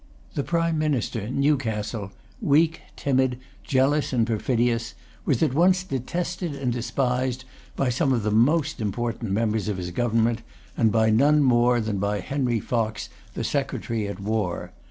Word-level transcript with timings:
The 0.33 0.41
Prime 0.43 0.79
Minister, 0.79 1.29
Newcastle, 1.29 2.11
weak, 2.41 2.81
timid, 2.95 3.37
jealous, 3.63 4.11
and 4.11 4.25
perfidious, 4.25 4.95
was 5.25 5.43
at 5.43 5.53
once 5.53 5.83
detested 5.83 6.55
and 6.55 6.73
despised 6.73 7.45
by 7.75 7.89
some 7.89 8.11
of 8.11 8.23
the 8.23 8.31
most 8.31 8.81
important 8.81 9.31
members 9.31 9.67
of 9.67 9.77
his 9.77 9.91
Government, 9.91 10.41
and 10.75 10.91
by 10.91 11.11
none 11.11 11.43
more 11.43 11.79
than 11.79 11.99
by 11.99 12.19
Henry 12.19 12.59
Fox, 12.59 13.09
the 13.35 13.43
Secretary 13.43 14.07
at 14.07 14.19
War. 14.19 14.73